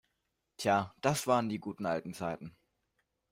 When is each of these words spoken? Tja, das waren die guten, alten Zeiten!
Tja, 0.57 0.95
das 1.01 1.27
waren 1.27 1.47
die 1.47 1.59
guten, 1.59 1.85
alten 1.85 2.15
Zeiten! 2.15 2.57